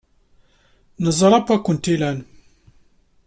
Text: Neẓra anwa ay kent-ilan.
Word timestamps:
Neẓra 1.03 1.37
anwa 1.39 1.53
ay 1.57 1.61
kent-ilan. 1.65 2.19